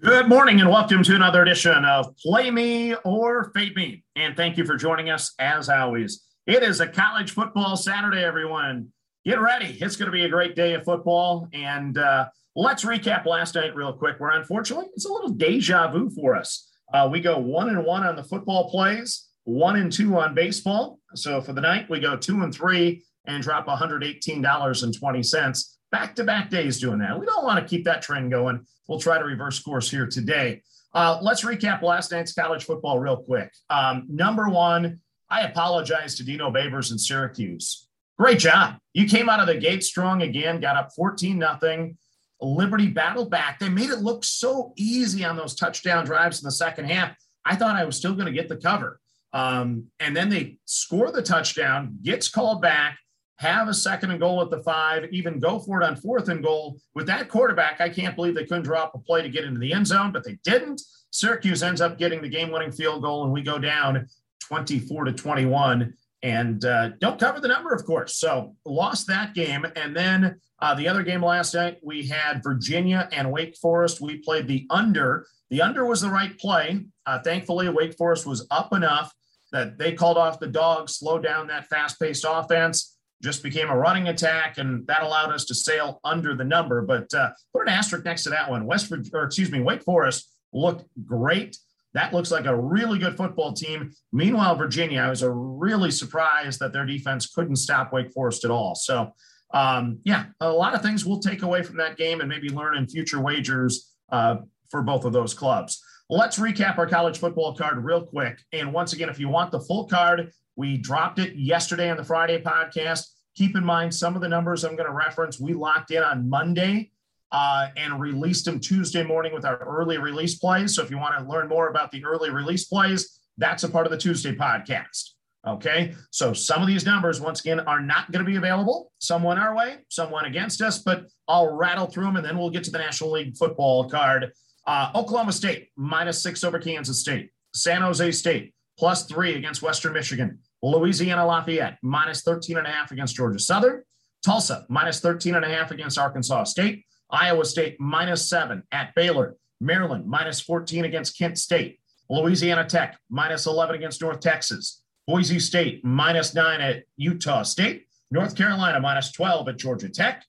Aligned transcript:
Good 0.00 0.28
morning 0.28 0.60
and 0.60 0.70
welcome 0.70 1.02
to 1.02 1.14
another 1.16 1.42
edition 1.42 1.84
of 1.84 2.16
Play 2.18 2.50
Me 2.50 2.94
or 3.04 3.50
Fade 3.54 3.74
Me. 3.74 4.04
And 4.16 4.36
thank 4.36 4.56
you 4.56 4.64
for 4.64 4.76
joining 4.76 5.10
us 5.10 5.34
as 5.38 5.68
always. 5.68 6.24
It 6.46 6.62
is 6.62 6.80
a 6.80 6.86
college 6.86 7.32
football 7.32 7.76
Saturday, 7.76 8.22
everyone. 8.22 8.88
Get 9.24 9.40
ready. 9.40 9.76
It's 9.80 9.96
going 9.96 10.06
to 10.06 10.12
be 10.12 10.24
a 10.24 10.28
great 10.28 10.54
day 10.56 10.74
of 10.74 10.84
football. 10.84 11.48
And, 11.52 11.98
uh, 11.98 12.28
Let's 12.60 12.84
recap 12.84 13.24
last 13.24 13.54
night 13.54 13.76
real 13.76 13.92
quick. 13.92 14.18
Where 14.18 14.30
unfortunately 14.30 14.86
it's 14.92 15.04
a 15.04 15.12
little 15.12 15.28
deja 15.28 15.92
vu 15.92 16.10
for 16.10 16.34
us. 16.34 16.68
Uh, 16.92 17.08
we 17.08 17.20
go 17.20 17.38
one 17.38 17.68
and 17.68 17.84
one 17.84 18.04
on 18.04 18.16
the 18.16 18.24
football 18.24 18.68
plays, 18.68 19.28
one 19.44 19.76
and 19.76 19.92
two 19.92 20.18
on 20.18 20.34
baseball. 20.34 20.98
So 21.14 21.40
for 21.40 21.52
the 21.52 21.60
night, 21.60 21.88
we 21.88 22.00
go 22.00 22.16
two 22.16 22.42
and 22.42 22.52
three 22.52 23.04
and 23.28 23.42
drop 23.42 23.66
$118.20. 23.66 25.64
Back 25.90 26.16
to 26.16 26.24
back 26.24 26.50
days 26.50 26.80
doing 26.80 26.98
that. 26.98 27.18
We 27.18 27.24
don't 27.26 27.44
want 27.44 27.60
to 27.60 27.68
keep 27.68 27.84
that 27.84 28.02
trend 28.02 28.30
going. 28.30 28.66
We'll 28.88 28.98
try 28.98 29.18
to 29.18 29.24
reverse 29.24 29.60
course 29.60 29.90
here 29.90 30.06
today. 30.06 30.62
Uh, 30.92 31.18
let's 31.22 31.44
recap 31.44 31.82
last 31.82 32.10
night's 32.10 32.32
college 32.32 32.64
football 32.64 32.98
real 32.98 33.18
quick. 33.18 33.52
Um, 33.70 34.06
number 34.08 34.48
one, 34.48 35.00
I 35.30 35.42
apologize 35.42 36.16
to 36.16 36.24
Dino 36.24 36.50
Babers 36.50 36.90
and 36.90 37.00
Syracuse. 37.00 37.86
Great 38.18 38.38
job. 38.38 38.76
You 38.94 39.06
came 39.06 39.28
out 39.28 39.40
of 39.40 39.46
the 39.46 39.56
gate 39.56 39.84
strong 39.84 40.22
again, 40.22 40.60
got 40.60 40.76
up 40.76 40.90
14 40.96 41.38
nothing. 41.38 41.96
Liberty 42.40 42.88
battled 42.88 43.30
back. 43.30 43.58
They 43.58 43.68
made 43.68 43.90
it 43.90 43.98
look 43.98 44.24
so 44.24 44.72
easy 44.76 45.24
on 45.24 45.36
those 45.36 45.54
touchdown 45.54 46.04
drives 46.04 46.40
in 46.40 46.46
the 46.46 46.52
second 46.52 46.86
half. 46.86 47.14
I 47.44 47.56
thought 47.56 47.76
I 47.76 47.84
was 47.84 47.96
still 47.96 48.14
going 48.14 48.26
to 48.26 48.32
get 48.32 48.48
the 48.48 48.56
cover. 48.56 49.00
Um, 49.32 49.86
and 50.00 50.16
then 50.16 50.28
they 50.28 50.58
score 50.64 51.10
the 51.10 51.22
touchdown, 51.22 51.98
gets 52.02 52.28
called 52.28 52.62
back, 52.62 52.98
have 53.38 53.68
a 53.68 53.74
second 53.74 54.10
and 54.10 54.20
goal 54.20 54.42
at 54.42 54.50
the 54.50 54.62
five, 54.62 55.04
even 55.12 55.38
go 55.38 55.58
for 55.58 55.80
it 55.80 55.84
on 55.84 55.96
fourth 55.96 56.28
and 56.28 56.42
goal. 56.42 56.78
With 56.94 57.06
that 57.06 57.28
quarterback, 57.28 57.80
I 57.80 57.88
can't 57.88 58.16
believe 58.16 58.34
they 58.34 58.44
couldn't 58.44 58.64
drop 58.64 58.94
a 58.94 58.98
play 58.98 59.22
to 59.22 59.28
get 59.28 59.44
into 59.44 59.60
the 59.60 59.72
end 59.72 59.86
zone, 59.86 60.12
but 60.12 60.24
they 60.24 60.38
didn't. 60.44 60.82
Syracuse 61.10 61.62
ends 61.62 61.80
up 61.80 61.98
getting 61.98 62.20
the 62.20 62.28
game 62.28 62.50
winning 62.50 62.72
field 62.72 63.02
goal, 63.02 63.24
and 63.24 63.32
we 63.32 63.42
go 63.42 63.58
down 63.58 64.08
24 64.40 65.04
to 65.04 65.12
21 65.12 65.94
and 66.22 66.64
uh, 66.64 66.88
don't 67.00 67.20
cover 67.20 67.38
the 67.40 67.48
number, 67.48 67.72
of 67.72 67.84
course. 67.84 68.16
So 68.16 68.56
lost 68.64 69.06
that 69.06 69.34
game. 69.34 69.64
And 69.76 69.94
then 69.94 70.40
uh, 70.60 70.74
the 70.74 70.88
other 70.88 71.02
game 71.02 71.24
last 71.24 71.54
night, 71.54 71.78
we 71.82 72.06
had 72.06 72.42
Virginia 72.42 73.08
and 73.12 73.30
Wake 73.30 73.56
Forest. 73.56 74.00
We 74.00 74.18
played 74.18 74.48
the 74.48 74.66
under. 74.70 75.26
The 75.50 75.62
under 75.62 75.84
was 75.84 76.00
the 76.00 76.10
right 76.10 76.36
play. 76.36 76.86
Uh, 77.06 77.20
thankfully, 77.20 77.68
Wake 77.68 77.96
Forest 77.96 78.26
was 78.26 78.46
up 78.50 78.72
enough 78.72 79.14
that 79.52 79.78
they 79.78 79.92
called 79.92 80.18
off 80.18 80.40
the 80.40 80.48
dog, 80.48 80.90
slowed 80.90 81.22
down 81.22 81.46
that 81.46 81.68
fast 81.68 82.00
paced 82.00 82.26
offense, 82.28 82.97
just 83.22 83.42
became 83.42 83.68
a 83.68 83.76
running 83.76 84.08
attack, 84.08 84.58
and 84.58 84.86
that 84.86 85.02
allowed 85.02 85.32
us 85.32 85.44
to 85.46 85.54
sail 85.54 86.00
under 86.04 86.34
the 86.34 86.44
number. 86.44 86.82
But 86.82 87.12
uh, 87.12 87.30
put 87.52 87.62
an 87.62 87.68
asterisk 87.68 88.04
next 88.04 88.24
to 88.24 88.30
that 88.30 88.50
one. 88.50 88.66
West, 88.66 88.92
or 89.12 89.24
excuse 89.24 89.50
me, 89.50 89.60
Wake 89.60 89.82
Forest 89.82 90.32
looked 90.52 90.84
great. 91.04 91.56
That 91.94 92.12
looks 92.12 92.30
like 92.30 92.44
a 92.44 92.54
really 92.54 92.98
good 92.98 93.16
football 93.16 93.52
team. 93.52 93.90
Meanwhile, 94.12 94.56
Virginia, 94.56 95.00
I 95.00 95.10
was 95.10 95.24
really 95.24 95.90
surprised 95.90 96.60
that 96.60 96.72
their 96.72 96.86
defense 96.86 97.26
couldn't 97.26 97.56
stop 97.56 97.92
Wake 97.92 98.12
Forest 98.12 98.44
at 98.44 98.50
all. 98.50 98.74
So, 98.74 99.10
um, 99.52 99.98
yeah, 100.04 100.26
a 100.40 100.50
lot 100.50 100.74
of 100.74 100.82
things 100.82 101.04
we'll 101.04 101.20
take 101.20 101.42
away 101.42 101.62
from 101.62 101.76
that 101.78 101.96
game 101.96 102.20
and 102.20 102.28
maybe 102.28 102.50
learn 102.50 102.76
in 102.76 102.86
future 102.86 103.20
wagers 103.20 103.94
uh, 104.12 104.36
for 104.70 104.82
both 104.82 105.04
of 105.04 105.12
those 105.12 105.34
clubs. 105.34 105.82
Let's 106.10 106.38
recap 106.38 106.78
our 106.78 106.86
college 106.86 107.18
football 107.18 107.54
card 107.54 107.84
real 107.84 108.02
quick. 108.02 108.38
And 108.52 108.72
once 108.72 108.92
again, 108.92 109.08
if 109.08 109.18
you 109.18 109.28
want 109.28 109.50
the 109.50 109.60
full 109.60 109.86
card, 109.86 110.30
we 110.58 110.76
dropped 110.76 111.20
it 111.20 111.36
yesterday 111.36 111.88
on 111.88 111.96
the 111.96 112.02
Friday 112.02 112.42
podcast. 112.42 113.06
Keep 113.36 113.54
in 113.56 113.64
mind 113.64 113.94
some 113.94 114.16
of 114.16 114.20
the 114.20 114.28
numbers 114.28 114.64
I'm 114.64 114.74
going 114.74 114.88
to 114.88 114.92
reference. 114.92 115.38
We 115.38 115.54
locked 115.54 115.92
in 115.92 116.02
on 116.02 116.28
Monday 116.28 116.90
uh, 117.30 117.68
and 117.76 118.00
released 118.00 118.44
them 118.44 118.58
Tuesday 118.58 119.04
morning 119.04 119.32
with 119.32 119.44
our 119.44 119.58
early 119.58 119.98
release 119.98 120.34
plays. 120.34 120.74
So 120.74 120.82
if 120.82 120.90
you 120.90 120.98
want 120.98 121.16
to 121.16 121.30
learn 121.32 121.46
more 121.46 121.68
about 121.68 121.92
the 121.92 122.04
early 122.04 122.30
release 122.30 122.64
plays, 122.64 123.20
that's 123.36 123.62
a 123.62 123.68
part 123.68 123.86
of 123.86 123.92
the 123.92 123.98
Tuesday 123.98 124.34
podcast. 124.34 125.10
Okay. 125.46 125.94
So 126.10 126.32
some 126.32 126.60
of 126.60 126.66
these 126.66 126.84
numbers, 126.84 127.20
once 127.20 127.38
again, 127.38 127.60
are 127.60 127.80
not 127.80 128.10
going 128.10 128.24
to 128.24 128.28
be 128.28 128.36
available. 128.36 128.90
Some 128.98 129.22
went 129.22 129.38
our 129.38 129.54
way, 129.54 129.76
some 129.88 130.10
went 130.10 130.26
against 130.26 130.60
us, 130.60 130.80
but 130.80 131.06
I'll 131.28 131.54
rattle 131.54 131.86
through 131.86 132.06
them 132.06 132.16
and 132.16 132.24
then 132.24 132.36
we'll 132.36 132.50
get 132.50 132.64
to 132.64 132.72
the 132.72 132.78
National 132.78 133.12
League 133.12 133.36
football 133.36 133.88
card. 133.88 134.32
Uh, 134.66 134.90
Oklahoma 134.96 135.32
State, 135.32 135.68
minus 135.76 136.20
six 136.20 136.42
over 136.42 136.58
Kansas 136.58 137.00
State. 137.00 137.30
San 137.54 137.80
Jose 137.82 138.10
State, 138.10 138.54
plus 138.76 139.06
three 139.06 139.36
against 139.36 139.62
Western 139.62 139.92
Michigan. 139.92 140.40
Louisiana 140.62 141.26
Lafayette, 141.26 141.78
minus 141.82 142.22
13 142.22 142.58
and 142.58 142.66
a 142.66 142.70
half 142.70 142.90
against 142.90 143.16
Georgia 143.16 143.38
Southern. 143.38 143.82
Tulsa, 144.24 144.66
minus 144.68 145.00
13 145.00 145.34
and 145.36 145.44
a 145.44 145.48
half 145.48 145.70
against 145.70 145.98
Arkansas 145.98 146.44
State. 146.44 146.84
Iowa 147.10 147.44
State 147.44 147.80
minus 147.80 148.28
seven 148.28 148.62
at 148.72 148.94
Baylor. 148.94 149.36
Maryland 149.60 150.06
minus 150.06 150.40
14 150.40 150.84
against 150.84 151.16
Kent 151.18 151.38
State. 151.38 151.80
Louisiana 152.10 152.64
Tech 152.64 152.98
minus 153.08 153.46
11 153.46 153.76
against 153.76 154.00
North 154.00 154.20
Texas. 154.20 154.82
Boise 155.06 155.38
State 155.38 155.84
minus 155.84 156.34
nine 156.34 156.60
at 156.60 156.84
Utah 156.96 157.42
State. 157.42 157.86
North 158.10 158.36
Carolina 158.36 158.80
minus 158.80 159.12
12 159.12 159.48
at 159.48 159.56
Georgia 159.56 159.88
Tech. 159.88 160.24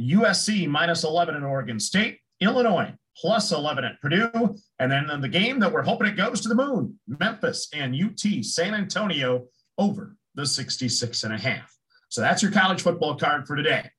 USC 0.00 0.68
minus 0.68 1.04
11 1.04 1.36
at 1.36 1.42
Oregon 1.42 1.78
State. 1.78 2.18
Illinois 2.40 2.92
plus 3.16 3.52
11 3.52 3.84
at 3.84 4.00
Purdue. 4.00 4.56
And 4.78 4.90
then 4.90 5.10
in 5.10 5.20
the 5.20 5.28
game 5.28 5.58
that 5.60 5.72
we're 5.72 5.82
hoping 5.82 6.08
it 6.08 6.16
goes 6.16 6.40
to 6.40 6.48
the 6.48 6.54
moon, 6.54 6.98
Memphis 7.06 7.68
and 7.74 7.94
UT 7.94 8.44
San 8.44 8.74
Antonio 8.74 9.46
over 9.78 10.16
the 10.34 10.46
66 10.46 11.24
and 11.24 11.34
a 11.34 11.38
half. 11.38 11.74
So 12.08 12.20
that's 12.20 12.42
your 12.42 12.52
college 12.52 12.82
football 12.82 13.16
card 13.16 13.46
for 13.46 13.56
today. 13.56 13.90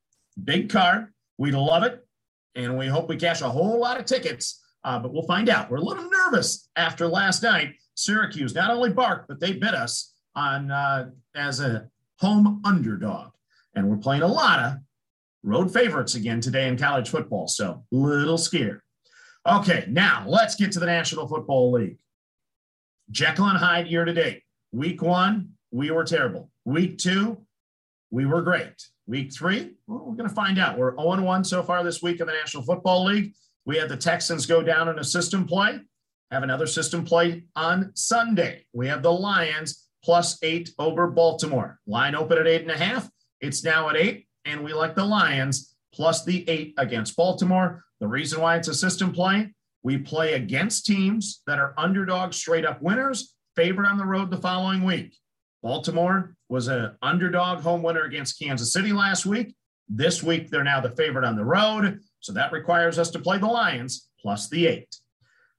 Big 0.43 0.69
card. 0.69 1.07
We 1.37 1.51
love 1.51 1.83
it 1.83 2.05
and 2.55 2.77
we 2.77 2.87
hope 2.87 3.09
we 3.09 3.15
cash 3.15 3.41
a 3.41 3.49
whole 3.49 3.79
lot 3.79 3.99
of 3.99 4.05
tickets. 4.05 4.61
Uh, 4.83 4.99
but 4.99 5.13
we'll 5.13 5.23
find 5.23 5.49
out. 5.49 5.71
We're 5.71 5.77
a 5.77 5.81
little 5.81 6.09
nervous 6.09 6.69
after 6.75 7.07
last 7.07 7.41
night. 7.41 7.75
Syracuse 7.95 8.53
not 8.53 8.71
only 8.71 8.89
barked, 8.89 9.27
but 9.27 9.39
they 9.39 9.53
bit 9.53 9.73
us 9.73 10.13
on 10.35 10.71
uh, 10.71 11.09
as 11.35 11.59
a 11.59 11.87
home 12.19 12.61
underdog, 12.65 13.31
and 13.75 13.89
we're 13.89 13.97
playing 13.97 14.23
a 14.23 14.27
lot 14.27 14.59
of 14.59 14.73
road 15.43 15.71
favorites 15.71 16.15
again 16.15 16.41
today 16.41 16.67
in 16.67 16.77
college 16.77 17.09
football. 17.09 17.47
So 17.47 17.83
little 17.91 18.37
scared. 18.37 18.81
Okay, 19.45 19.85
now 19.89 20.23
let's 20.25 20.55
get 20.55 20.71
to 20.71 20.79
the 20.79 20.85
National 20.85 21.27
Football 21.27 21.73
League. 21.73 21.97
Jekyll 23.11 23.47
and 23.47 23.57
Hyde 23.57 23.87
year 23.87 24.05
to 24.05 24.13
date. 24.13 24.43
Week 24.71 25.01
one, 25.01 25.49
we 25.71 25.91
were 25.91 26.05
terrible. 26.05 26.49
Week 26.63 26.97
two, 26.97 27.45
we 28.09 28.25
were 28.25 28.41
great. 28.41 28.87
Week 29.05 29.33
three, 29.33 29.73
well, 29.85 30.05
we're 30.05 30.15
going 30.15 30.29
to 30.29 30.35
find 30.35 30.57
out. 30.57 30.77
We're 30.77 30.95
0 30.95 31.21
1 31.21 31.43
so 31.43 31.61
far 31.61 31.83
this 31.83 32.01
week 32.01 32.21
in 32.21 32.27
the 32.27 32.33
National 32.33 32.63
Football 32.63 33.03
League. 33.03 33.33
We 33.65 33.77
had 33.77 33.89
the 33.89 33.97
Texans 33.97 34.45
go 34.45 34.63
down 34.63 34.87
in 34.87 34.97
a 34.97 35.03
system 35.03 35.45
play, 35.45 35.79
have 36.31 36.43
another 36.43 36.67
system 36.67 37.03
play 37.03 37.43
on 37.55 37.91
Sunday. 37.95 38.65
We 38.71 38.87
have 38.87 39.03
the 39.03 39.11
Lions 39.11 39.89
plus 40.05 40.37
eight 40.41 40.69
over 40.79 41.07
Baltimore. 41.07 41.79
Line 41.85 42.15
open 42.15 42.37
at 42.37 42.47
eight 42.47 42.61
and 42.61 42.71
a 42.71 42.77
half. 42.77 43.09
It's 43.41 43.63
now 43.63 43.89
at 43.89 43.97
eight, 43.97 44.27
and 44.45 44.63
we 44.63 44.73
like 44.73 44.95
the 44.95 45.05
Lions 45.05 45.75
plus 45.93 46.23
the 46.23 46.47
eight 46.49 46.73
against 46.77 47.17
Baltimore. 47.17 47.83
The 48.03 48.09
reason 48.09 48.41
why 48.41 48.57
it's 48.57 48.67
a 48.67 48.73
system 48.73 49.13
play, 49.13 49.53
we 49.81 49.97
play 49.97 50.33
against 50.33 50.85
teams 50.85 51.41
that 51.47 51.57
are 51.57 51.73
underdog 51.77 52.33
straight 52.33 52.65
up 52.65 52.81
winners, 52.81 53.33
favored 53.55 53.85
on 53.85 53.97
the 53.97 54.05
road 54.05 54.29
the 54.29 54.41
following 54.41 54.83
week. 54.83 55.15
Baltimore 55.61 56.35
was 56.49 56.67
an 56.67 56.97
underdog 57.01 57.61
home 57.61 57.81
winner 57.81 58.03
against 58.03 58.37
Kansas 58.37 58.73
City 58.73 58.91
last 58.91 59.25
week. 59.25 59.55
This 59.87 60.21
week, 60.21 60.49
they're 60.49 60.65
now 60.65 60.81
the 60.81 60.89
favorite 60.89 61.23
on 61.23 61.37
the 61.37 61.45
road. 61.45 62.01
So 62.19 62.33
that 62.33 62.51
requires 62.51 62.99
us 62.99 63.09
to 63.11 63.19
play 63.19 63.37
the 63.37 63.47
Lions 63.47 64.09
plus 64.19 64.49
the 64.49 64.67
eight. 64.67 64.93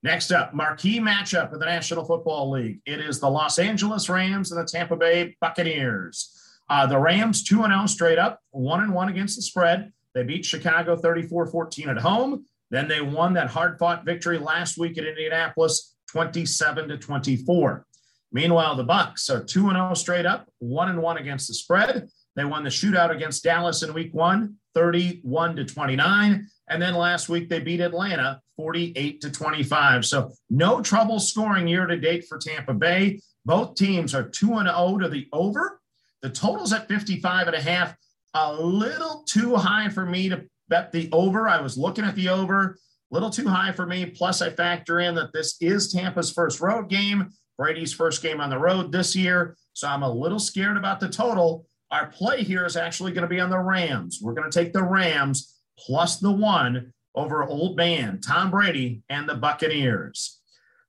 Next 0.03 0.31
up, 0.31 0.53
marquee 0.53 1.01
matchup 1.01 1.51
in 1.55 1.59
the 1.59 1.65
National 1.65 2.05
Football 2.05 2.51
League. 2.51 2.81
It 2.85 3.01
is 3.01 3.21
the 3.21 3.31
Los 3.31 3.59
Angeles 3.59 4.11
Rams 4.11 4.53
and 4.53 4.61
the 4.61 4.71
Tampa 4.71 4.97
Bay 4.97 5.35
Buccaneers. 5.41 6.39
Uh, 6.69 6.87
the 6.87 6.99
Rams 6.99 7.43
2 7.43 7.63
0 7.63 7.87
straight 7.87 8.19
up, 8.19 8.41
1 8.51 8.83
and 8.83 8.93
1 8.93 9.09
against 9.09 9.37
the 9.37 9.43
spread. 9.43 9.94
They 10.15 10.23
beat 10.23 10.45
Chicago 10.45 10.97
34 10.97 11.47
14 11.47 11.89
at 11.89 11.99
home. 11.99 12.45
Then 12.71 12.89
they 12.89 13.01
won 13.01 13.35
that 13.35 13.51
hard 13.51 13.79
fought 13.79 14.05
victory 14.05 14.39
last 14.39 14.79
week 14.79 14.97
at 14.99 15.05
Indianapolis 15.05 15.95
27 16.11 16.89
to 16.89 16.99
24. 16.99 17.87
Meanwhile, 18.33 18.77
the 18.77 18.85
Bucs 18.85 19.31
are 19.31 19.45
2 19.45 19.71
0 19.71 19.95
straight 19.95 20.27
up, 20.27 20.49
1 20.59 21.01
1 21.01 21.19
against 21.19 21.49
the 21.49 21.55
spread. 21.55 22.09
They 22.37 22.45
won 22.45 22.65
the 22.65 22.71
shootout 22.71 23.15
against 23.15 23.45
Dallas 23.45 23.83
in 23.83 23.95
week 23.95 24.13
one, 24.13 24.57
31 24.75 25.57
to 25.57 25.65
29. 25.65 26.49
And 26.69 26.83
then 26.83 26.95
last 26.95 27.29
week 27.29 27.49
they 27.49 27.61
beat 27.61 27.81
Atlanta 27.81 28.41
48 28.57 29.21
to 29.21 29.31
25. 29.31 30.05
So 30.05 30.33
no 30.51 30.81
trouble 30.81 31.21
scoring 31.21 31.69
year 31.69 31.87
to 31.87 31.97
date 31.97 32.27
for 32.29 32.39
Tampa 32.39 32.75
Bay. 32.75 33.21
Both 33.45 33.77
teams 33.77 34.15
are 34.15 34.29
2 34.29 34.55
and 34.55 34.69
0 34.69 34.99
to 34.99 35.09
the 35.09 35.29
over. 35.33 35.81
The 36.23 36.31
total's 36.31 36.73
at 36.73 36.89
55 36.89 37.49
and 37.49 37.57
a 37.57 37.61
half. 37.61 37.95
A 38.35 38.53
little 38.53 39.25
too 39.27 39.55
high 39.55 39.89
for 39.89 40.05
me 40.05 40.29
to 40.29 40.45
bet 40.69 40.93
the 40.93 41.09
over. 41.13 41.49
I 41.49 41.61
was 41.61 41.79
looking 41.79 42.05
at 42.05 42.17
the 42.17 42.29
over, 42.29 42.79
a 43.11 43.15
little 43.15 43.31
too 43.31 43.47
high 43.47 43.73
for 43.73 43.87
me. 43.87 44.07
Plus, 44.07 44.43
I 44.43 44.51
factor 44.51 45.01
in 45.01 45.15
that 45.15 45.33
this 45.33 45.57
is 45.61 45.93
Tampa's 45.93 46.33
first 46.33 46.61
road 46.61 46.89
game, 46.89 47.31
Brady's 47.57 47.93
first 47.93 48.23
game 48.23 48.41
on 48.41 48.51
the 48.51 48.59
road 48.59 48.91
this 48.91 49.15
year. 49.15 49.57
So 49.73 49.89
I'm 49.89 50.03
a 50.03 50.13
little 50.13 50.39
scared 50.39 50.77
about 50.77 51.01
the 51.01 51.09
total. 51.09 51.67
Our 51.91 52.09
play 52.09 52.43
here 52.43 52.65
is 52.65 52.77
actually 52.77 53.13
going 53.13 53.23
to 53.23 53.29
be 53.29 53.41
on 53.41 53.51
the 53.51 53.59
Rams. 53.59 54.19
We're 54.21 54.35
going 54.35 54.51
to 54.51 54.59
take 54.59 54.73
the 54.73 54.83
Rams 54.83 55.55
plus 55.79 56.19
the 56.19 56.33
one 56.33 56.93
over 57.15 57.45
Old 57.45 57.77
Man, 57.77 58.21
Tom 58.21 58.51
Brady, 58.51 59.03
and 59.09 59.29
the 59.29 59.35
Buccaneers. 59.35 60.41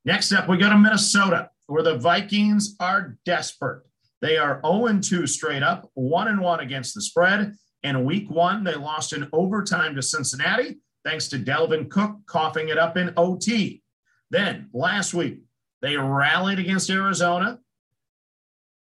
Next 0.03 0.31
up, 0.31 0.47
we 0.47 0.57
go 0.57 0.69
to 0.69 0.77
Minnesota, 0.77 1.49
where 1.67 1.83
the 1.83 1.97
Vikings 1.97 2.75
are 2.79 3.17
desperate. 3.25 3.83
They 4.25 4.37
are 4.37 4.59
0 4.65 5.01
2 5.01 5.27
straight 5.27 5.61
up, 5.61 5.91
1 5.93 6.39
1 6.41 6.59
against 6.59 6.95
the 6.95 7.01
spread. 7.03 7.53
In 7.83 8.05
week 8.05 8.27
one, 8.27 8.63
they 8.63 8.73
lost 8.73 9.13
in 9.13 9.29
overtime 9.31 9.93
to 9.93 10.01
Cincinnati, 10.01 10.77
thanks 11.03 11.27
to 11.27 11.37
Dalvin 11.37 11.91
Cook 11.91 12.15
coughing 12.25 12.69
it 12.69 12.79
up 12.79 12.97
in 12.97 13.13
OT. 13.17 13.83
Then 14.31 14.71
last 14.73 15.13
week, 15.13 15.43
they 15.83 15.95
rallied 15.95 16.57
against 16.57 16.89
Arizona, 16.89 17.59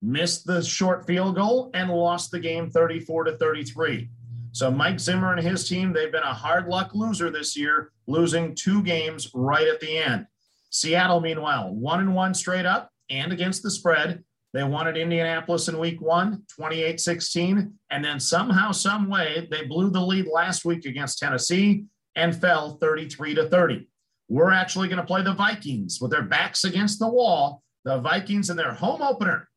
missed 0.04 0.46
the 0.46 0.62
short 0.62 1.08
field 1.08 1.34
goal, 1.34 1.72
and 1.74 1.90
lost 1.90 2.30
the 2.30 2.40
game 2.40 2.70
34 2.70 3.24
to 3.24 3.38
33. 3.38 4.12
So 4.52 4.70
Mike 4.70 5.00
Zimmer 5.00 5.34
and 5.34 5.42
his 5.42 5.68
team, 5.68 5.94
they've 5.94 6.12
been 6.12 6.22
a 6.22 6.32
hard 6.32 6.68
luck 6.68 6.94
loser 6.94 7.32
this 7.32 7.58
year, 7.58 7.92
losing 8.06 8.54
two 8.54 8.84
games 8.84 9.32
right 9.34 9.68
at 9.68 9.80
the 9.80 9.98
end. 9.98 10.28
Seattle, 10.70 11.22
meanwhile, 11.22 11.74
one 11.74 12.02
and 12.02 12.14
one 12.14 12.36
straight 12.36 12.68
up 12.68 12.92
and 13.10 13.34
against 13.34 13.64
the 13.64 13.72
spread. 13.72 14.24
They 14.54 14.64
wanted 14.64 14.98
Indianapolis 14.98 15.68
in 15.68 15.80
week 15.80 16.00
one, 16.00 16.44
28 16.56 17.00
16. 17.00 17.74
And 17.90 18.06
then 18.06 18.20
somehow, 18.20 18.72
some 18.72 19.10
way, 19.10 19.48
they 19.50 19.66
blew 19.66 19.90
the 19.90 20.02
lead 20.02 20.28
last 20.28 20.64
week 20.64 20.86
against 20.86 21.18
Tennessee 21.18 21.86
and 22.16 22.40
fell 22.40 22.78
33 22.78 23.36
to 23.36 23.50
30. 23.50 23.88
We're 24.30 24.52
actually 24.52 24.88
going 24.88 25.02
to 25.02 25.06
play 25.06 25.24
the 25.24 25.34
Vikings 25.34 26.00
with 26.00 26.12
their 26.12 26.22
backs 26.22 26.64
against 26.64 27.00
the 27.00 27.08
wall. 27.08 27.64
The 27.84 28.00
Vikings 28.00 28.50
in 28.52 28.58
their 28.58 28.74
home 28.74 29.02
opener 29.02 29.50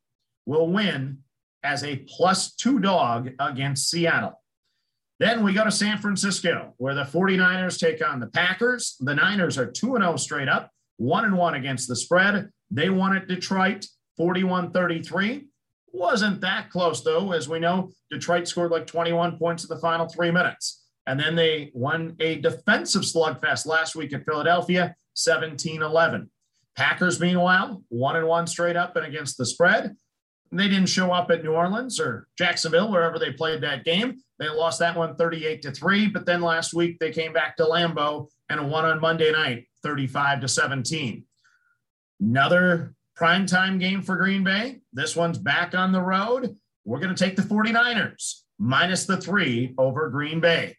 will 0.45 0.67
win 0.67 1.19
as 1.63 1.83
a 1.83 1.97
plus 1.97 2.53
two 2.55 2.79
dog 2.79 3.29
against 3.39 3.89
Seattle. 3.89 4.41
Then 5.19 5.43
we 5.43 5.53
go 5.53 5.63
to 5.63 5.71
San 5.71 5.97
Francisco, 5.97 6.73
where 6.77 6.93
the 6.93 7.03
49ers 7.03 7.79
take 7.79 8.07
on 8.07 8.19
the 8.19 8.27
Packers. 8.27 8.95
The 8.99 9.15
Niners 9.15 9.57
are 9.57 9.65
2 9.65 9.97
0 9.97 10.15
straight 10.17 10.47
up, 10.47 10.71
1 10.97 11.25
and 11.25 11.37
1 11.37 11.53
against 11.55 11.87
the 11.87 11.95
spread. 11.95 12.49
They 12.69 12.89
at 12.89 13.27
Detroit 13.27 13.87
41 14.17 14.71
33. 14.71 15.47
Wasn't 15.93 16.41
that 16.41 16.69
close, 16.69 17.03
though. 17.03 17.31
As 17.31 17.47
we 17.47 17.59
know, 17.59 17.91
Detroit 18.11 18.47
scored 18.47 18.71
like 18.71 18.87
21 18.87 19.37
points 19.37 19.63
in 19.63 19.69
the 19.69 19.81
final 19.81 20.07
three 20.07 20.31
minutes. 20.31 20.83
And 21.05 21.19
then 21.19 21.35
they 21.35 21.71
won 21.73 22.15
a 22.19 22.35
defensive 22.35 23.03
slugfest 23.03 23.65
last 23.65 23.95
week 23.95 24.13
at 24.13 24.25
Philadelphia, 24.25 24.95
17 25.13 25.81
11. 25.81 26.29
Packers, 26.75 27.19
meanwhile, 27.19 27.81
1 27.89 28.15
and 28.17 28.27
1 28.27 28.47
straight 28.47 28.75
up 28.75 28.95
and 28.95 29.05
against 29.05 29.37
the 29.37 29.45
spread. 29.45 29.95
They 30.51 30.67
didn't 30.67 30.89
show 30.89 31.11
up 31.11 31.31
at 31.31 31.43
New 31.43 31.53
Orleans 31.53 31.99
or 31.99 32.27
Jacksonville, 32.37 32.91
wherever 32.91 33.17
they 33.19 33.31
played 33.31 33.61
that 33.61 33.83
game. 33.83 34.19
They 34.39 34.47
lost 34.49 34.79
that 34.79 34.95
one 34.95 35.15
38 35.15 35.61
to 35.63 35.71
3. 35.71 36.07
But 36.07 36.25
then 36.25 36.41
last 36.41 36.73
week 36.73 36.99
they 36.99 37.11
came 37.11 37.33
back 37.33 37.57
to 37.57 37.63
Lambeau 37.63 38.27
and 38.49 38.69
won 38.69 38.85
on 38.85 39.01
Monday 39.01 39.31
night 39.31 39.67
35 39.83 40.41
to 40.41 40.47
17. 40.47 41.25
Another 42.19 42.93
primetime 43.19 43.79
game 43.79 44.01
for 44.01 44.15
Green 44.15 44.43
Bay. 44.43 44.79
This 44.93 45.15
one's 45.15 45.37
back 45.37 45.73
on 45.75 45.91
the 45.91 46.01
road. 46.01 46.55
We're 46.85 46.99
going 46.99 47.13
to 47.13 47.23
take 47.23 47.35
the 47.35 47.41
49ers 47.41 48.41
minus 48.59 49.05
the 49.05 49.17
three 49.17 49.73
over 49.77 50.09
Green 50.09 50.39
Bay. 50.39 50.75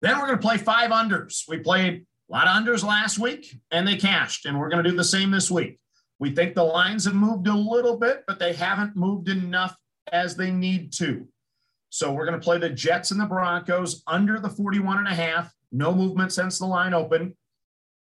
Then 0.00 0.18
we're 0.18 0.26
going 0.26 0.38
to 0.38 0.46
play 0.46 0.58
five 0.58 0.90
unders. 0.90 1.44
We 1.48 1.58
played 1.58 2.04
a 2.28 2.32
lot 2.32 2.48
of 2.48 2.56
unders 2.56 2.84
last 2.84 3.18
week 3.18 3.56
and 3.70 3.86
they 3.86 3.96
cashed, 3.96 4.46
and 4.46 4.58
we're 4.58 4.68
going 4.68 4.82
to 4.82 4.90
do 4.90 4.96
the 4.96 5.04
same 5.04 5.30
this 5.30 5.50
week. 5.50 5.78
We 6.18 6.34
think 6.34 6.54
the 6.54 6.64
lines 6.64 7.04
have 7.04 7.14
moved 7.14 7.46
a 7.46 7.54
little 7.54 7.96
bit, 7.96 8.24
but 8.26 8.38
they 8.38 8.52
haven't 8.52 8.96
moved 8.96 9.28
enough 9.28 9.76
as 10.12 10.36
they 10.36 10.50
need 10.50 10.92
to. 10.94 11.26
So 11.90 12.12
we're 12.12 12.26
going 12.26 12.38
to 12.38 12.44
play 12.44 12.58
the 12.58 12.70
Jets 12.70 13.10
and 13.10 13.20
the 13.20 13.26
Broncos 13.26 14.02
under 14.06 14.40
the 14.40 14.48
41 14.48 14.98
and 14.98 15.08
a 15.08 15.14
half. 15.14 15.52
No 15.70 15.94
movement 15.94 16.32
since 16.32 16.58
the 16.58 16.66
line 16.66 16.94
opened. 16.94 17.34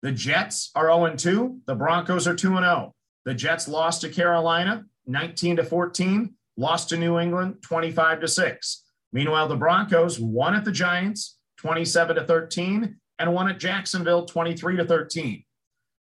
The 0.01 0.11
Jets 0.11 0.71
are 0.75 0.87
0 0.87 1.15
2. 1.15 1.61
The 1.65 1.75
Broncos 1.75 2.27
are 2.27 2.35
2 2.35 2.57
0. 2.57 2.95
The 3.25 3.33
Jets 3.33 3.67
lost 3.67 4.01
to 4.01 4.09
Carolina 4.09 4.85
19 5.07 5.57
to 5.57 5.63
14, 5.63 6.33
lost 6.57 6.89
to 6.89 6.97
New 6.97 7.19
England 7.19 7.61
25 7.63 8.21
to 8.21 8.27
6. 8.27 8.83
Meanwhile, 9.11 9.47
the 9.47 9.55
Broncos 9.55 10.19
won 10.19 10.55
at 10.55 10.63
the 10.63 10.71
Giants 10.71 11.37
27 11.57 12.15
to 12.15 12.23
13 12.23 12.95
and 13.17 13.33
won 13.33 13.49
at 13.49 13.59
Jacksonville 13.59 14.25
23 14.25 14.77
to 14.77 14.85
13. 14.85 15.43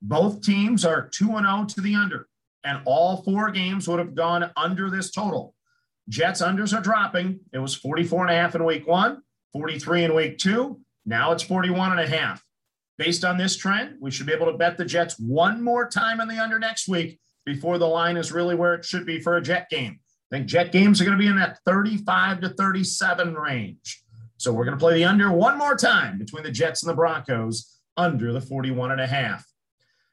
Both 0.03 0.43
teams 0.43 0.85
are 0.85 1.09
2 1.09 1.27
0 1.27 1.67
to 1.69 1.81
the 1.81 1.95
under, 1.95 2.29
and 2.63 2.81
all 2.85 3.23
four 3.23 3.51
games 3.51 3.89
would 3.89 3.99
have 3.99 4.15
gone 4.15 4.51
under 4.57 4.89
this 4.89 5.11
total. 5.11 5.55
Jets 6.09 6.43
unders 6.43 6.77
are 6.77 6.83
dropping. 6.83 7.41
It 7.53 7.59
was 7.59 7.75
44 7.75 8.23
and 8.23 8.31
a 8.31 8.41
half 8.41 8.55
in 8.55 8.65
week 8.65 8.87
one, 8.87 9.23
43 9.53 10.05
in 10.05 10.15
week 10.15 10.39
two. 10.39 10.81
Now 11.05 11.33
it's 11.33 11.43
41 11.43 11.93
and 11.93 12.01
a 12.01 12.07
half. 12.07 12.45
Based 13.00 13.25
on 13.25 13.38
this 13.38 13.56
trend, 13.56 13.97
we 13.99 14.11
should 14.11 14.26
be 14.26 14.35
able 14.35 14.52
to 14.52 14.58
bet 14.58 14.76
the 14.76 14.85
Jets 14.85 15.19
one 15.19 15.62
more 15.62 15.88
time 15.88 16.20
in 16.20 16.29
the 16.29 16.38
under 16.38 16.58
next 16.58 16.87
week 16.87 17.19
before 17.47 17.79
the 17.79 17.87
line 17.87 18.19
is 18.19 18.31
really 18.31 18.55
where 18.55 18.75
it 18.75 18.85
should 18.85 19.06
be 19.06 19.19
for 19.19 19.38
a 19.38 19.43
Jet 19.43 19.70
game. 19.70 19.99
I 20.31 20.37
think 20.37 20.47
Jet 20.47 20.70
games 20.70 21.00
are 21.00 21.06
going 21.06 21.17
to 21.17 21.23
be 21.23 21.26
in 21.26 21.37
that 21.37 21.61
35 21.64 22.43
to 22.43 22.50
37 22.50 23.35
range. 23.37 24.02
So 24.37 24.52
we're 24.52 24.67
going 24.67 24.76
to 24.76 24.81
play 24.81 24.97
the 24.97 25.06
under 25.06 25.32
one 25.32 25.56
more 25.56 25.76
time 25.76 26.19
between 26.19 26.43
the 26.43 26.50
Jets 26.50 26.82
and 26.82 26.91
the 26.91 26.94
Broncos 26.94 27.81
under 27.97 28.35
the 28.35 28.41
41 28.43 28.91
and 28.91 29.00
a 29.00 29.06
half. 29.06 29.46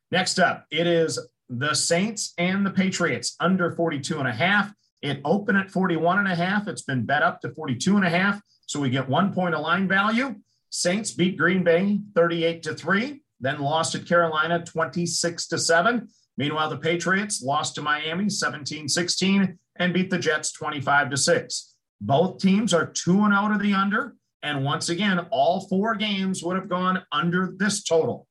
Next 0.09 0.39
up, 0.39 0.65
it 0.71 0.87
is 0.87 1.19
the 1.49 1.73
Saints 1.73 2.33
and 2.37 2.65
the 2.65 2.71
Patriots 2.71 3.35
under 3.41 3.69
42 3.69 4.17
and 4.17 4.29
a 4.29 4.33
half. 4.33 4.71
It 5.01 5.19
opened 5.25 5.57
at 5.57 5.71
41 5.71 6.19
and 6.19 6.27
a 6.29 6.35
half. 6.35 6.69
It's 6.69 6.83
been 6.83 7.05
bet 7.05 7.21
up 7.21 7.41
to 7.41 7.49
42 7.49 7.97
and 7.97 8.05
a 8.05 8.09
half. 8.09 8.39
So 8.65 8.79
we 8.79 8.89
get 8.89 9.09
one 9.09 9.33
point 9.33 9.55
of 9.55 9.61
line 9.61 9.89
value. 9.89 10.35
Saints 10.69 11.11
beat 11.11 11.37
Green 11.37 11.63
Bay 11.63 11.99
38 12.15 12.63
to 12.63 12.75
3, 12.75 13.21
then 13.39 13.59
lost 13.59 13.95
at 13.95 14.07
Carolina 14.07 14.63
26 14.63 15.47
to 15.47 15.57
7. 15.57 16.07
Meanwhile, 16.37 16.69
the 16.69 16.77
Patriots 16.77 17.41
lost 17.41 17.75
to 17.75 17.81
Miami 17.81 18.29
17 18.29 18.87
16 18.87 19.57
and 19.77 19.93
beat 19.93 20.09
the 20.09 20.19
Jets 20.19 20.51
25 20.51 21.11
to 21.11 21.17
6. 21.17 21.75
Both 22.01 22.39
teams 22.39 22.73
are 22.73 22.85
2 22.85 23.23
and 23.23 23.33
oh 23.33 23.37
out 23.37 23.51
of 23.51 23.61
the 23.61 23.73
under. 23.73 24.15
And 24.43 24.63
once 24.63 24.89
again, 24.89 25.19
all 25.31 25.67
four 25.67 25.95
games 25.95 26.43
would 26.43 26.55
have 26.55 26.69
gone 26.69 27.03
under 27.11 27.53
this 27.57 27.83
total. 27.83 28.27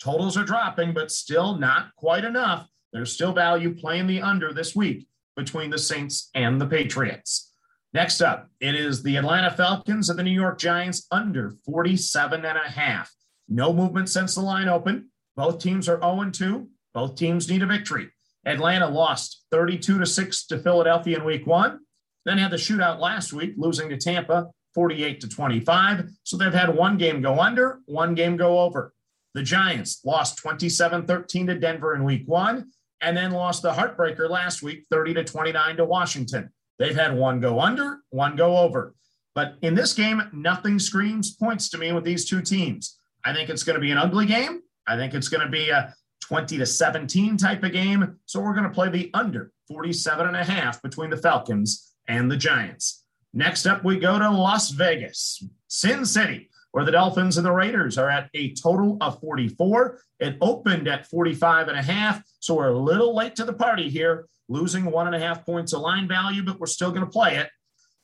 Totals 0.00 0.36
are 0.36 0.44
dropping, 0.44 0.94
but 0.94 1.10
still 1.10 1.58
not 1.58 1.94
quite 1.96 2.24
enough. 2.24 2.68
There's 2.92 3.12
still 3.12 3.32
value 3.32 3.74
playing 3.74 4.06
the 4.06 4.22
under 4.22 4.52
this 4.52 4.74
week 4.74 5.08
between 5.36 5.70
the 5.70 5.78
Saints 5.78 6.30
and 6.34 6.60
the 6.60 6.66
Patriots. 6.66 7.47
Next 7.94 8.20
up, 8.20 8.48
it 8.60 8.74
is 8.74 9.02
the 9.02 9.16
Atlanta 9.16 9.50
Falcons 9.50 10.10
and 10.10 10.18
the 10.18 10.22
New 10.22 10.30
York 10.30 10.58
Giants 10.58 11.06
under 11.10 11.52
47 11.64 12.44
and 12.44 12.58
a 12.58 12.68
half. 12.68 13.10
No 13.48 13.72
movement 13.72 14.10
since 14.10 14.34
the 14.34 14.42
line 14.42 14.68
opened. 14.68 15.06
Both 15.36 15.58
teams 15.58 15.88
are 15.88 16.00
0 16.00 16.30
2. 16.30 16.68
Both 16.92 17.14
teams 17.14 17.48
need 17.48 17.62
a 17.62 17.66
victory. 17.66 18.10
Atlanta 18.44 18.88
lost 18.88 19.44
32 19.50 19.98
to 19.98 20.06
6 20.06 20.46
to 20.46 20.58
Philadelphia 20.58 21.18
in 21.18 21.24
week 21.24 21.46
one, 21.46 21.80
then 22.24 22.38
had 22.38 22.50
the 22.50 22.56
shootout 22.56 22.98
last 22.98 23.32
week, 23.32 23.54
losing 23.56 23.88
to 23.88 23.96
Tampa 23.96 24.48
48 24.74 25.20
to 25.22 25.28
25. 25.28 26.08
So 26.24 26.36
they've 26.36 26.52
had 26.52 26.74
one 26.74 26.98
game 26.98 27.22
go 27.22 27.40
under, 27.40 27.80
one 27.86 28.14
game 28.14 28.36
go 28.36 28.60
over. 28.60 28.92
The 29.34 29.42
Giants 29.42 30.00
lost 30.04 30.38
27 30.38 31.06
13 31.06 31.46
to 31.46 31.58
Denver 31.58 31.94
in 31.94 32.04
week 32.04 32.24
one, 32.26 32.70
and 33.00 33.16
then 33.16 33.30
lost 33.30 33.62
the 33.62 33.72
heartbreaker 33.72 34.28
last 34.28 34.62
week 34.62 34.84
30 34.90 35.14
to 35.14 35.24
29 35.24 35.76
to 35.76 35.84
Washington. 35.84 36.50
They've 36.78 36.94
had 36.94 37.16
one 37.16 37.40
go 37.40 37.60
under, 37.60 38.00
one 38.10 38.36
go 38.36 38.58
over. 38.58 38.94
But 39.34 39.54
in 39.62 39.74
this 39.74 39.94
game, 39.94 40.22
nothing 40.32 40.78
screams 40.78 41.34
points 41.34 41.68
to 41.70 41.78
me 41.78 41.92
with 41.92 42.04
these 42.04 42.28
two 42.28 42.42
teams. 42.42 42.98
I 43.24 43.32
think 43.32 43.50
it's 43.50 43.62
going 43.62 43.74
to 43.74 43.80
be 43.80 43.90
an 43.90 43.98
ugly 43.98 44.26
game. 44.26 44.60
I 44.86 44.96
think 44.96 45.14
it's 45.14 45.28
going 45.28 45.44
to 45.44 45.50
be 45.50 45.70
a 45.70 45.94
20 46.22 46.58
to 46.58 46.66
17 46.66 47.36
type 47.36 47.62
of 47.62 47.72
game. 47.72 48.16
So 48.26 48.40
we're 48.40 48.54
going 48.54 48.64
to 48.64 48.70
play 48.70 48.88
the 48.88 49.10
under 49.14 49.52
47 49.68 50.26
and 50.26 50.36
a 50.36 50.44
half 50.44 50.82
between 50.82 51.10
the 51.10 51.16
Falcons 51.16 51.92
and 52.06 52.30
the 52.30 52.36
Giants. 52.36 53.04
Next 53.34 53.66
up, 53.66 53.84
we 53.84 53.98
go 53.98 54.18
to 54.18 54.30
Las 54.30 54.70
Vegas, 54.70 55.44
Sin 55.68 56.04
City 56.04 56.48
where 56.72 56.84
the 56.84 56.92
Dolphins 56.92 57.36
and 57.36 57.46
the 57.46 57.52
Raiders 57.52 57.98
are 57.98 58.10
at 58.10 58.28
a 58.34 58.54
total 58.54 58.98
of 59.00 59.20
44. 59.20 60.00
It 60.20 60.36
opened 60.40 60.88
at 60.88 61.06
45 61.06 61.68
and 61.68 61.78
a 61.78 61.82
half. 61.82 62.22
So 62.40 62.54
we're 62.54 62.68
a 62.68 62.78
little 62.78 63.14
late 63.14 63.36
to 63.36 63.44
the 63.44 63.52
party 63.52 63.88
here, 63.88 64.26
losing 64.48 64.84
one 64.86 65.06
and 65.06 65.16
a 65.16 65.18
half 65.18 65.44
points 65.44 65.72
of 65.72 65.80
line 65.80 66.08
value, 66.08 66.42
but 66.42 66.58
we're 66.58 66.66
still 66.66 66.90
going 66.90 67.04
to 67.04 67.10
play 67.10 67.36
it. 67.36 67.48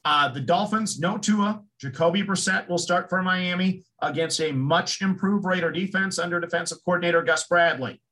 Uh, 0.04 0.28
the 0.28 0.40
Dolphins, 0.40 0.98
no 1.00 1.16
Tua. 1.16 1.62
Jacoby 1.80 2.22
Brissett 2.22 2.68
will 2.68 2.78
start 2.78 3.08
for 3.08 3.22
Miami 3.22 3.84
against 4.02 4.40
a 4.40 4.52
much 4.52 5.00
improved 5.00 5.46
Raider 5.46 5.70
defense 5.70 6.18
under 6.18 6.38
defensive 6.38 6.78
coordinator 6.84 7.22
Gus 7.22 7.46
Bradley. 7.46 8.02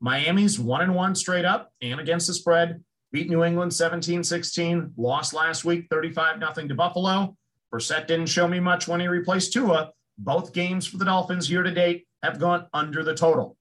Miami's 0.00 0.58
one 0.58 0.80
and 0.80 0.94
one 0.94 1.14
straight 1.14 1.44
up 1.44 1.72
and 1.82 2.00
against 2.00 2.28
the 2.28 2.34
spread. 2.34 2.82
Beat 3.12 3.28
New 3.28 3.42
England 3.42 3.74
17 3.74 4.22
16, 4.22 4.94
lost 4.96 5.34
last 5.34 5.64
week 5.64 5.88
35 5.90 6.38
0 6.38 6.68
to 6.68 6.74
Buffalo. 6.74 7.36
Brissett 7.74 8.06
didn't 8.06 8.26
show 8.26 8.46
me 8.46 8.60
much 8.60 8.86
when 8.86 9.00
he 9.00 9.08
replaced 9.08 9.52
Tua. 9.52 9.90
Both 10.16 10.52
games 10.52 10.86
for 10.86 10.98
the 10.98 11.04
Dolphins 11.04 11.50
year 11.50 11.64
to 11.64 11.70
date 11.72 12.06
have 12.22 12.38
gone 12.38 12.66
under 12.72 13.02
the 13.02 13.14
total. 13.14 13.56